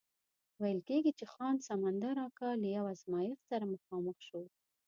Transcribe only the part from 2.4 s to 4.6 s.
له یو ازمایښت سره مخامخ شو.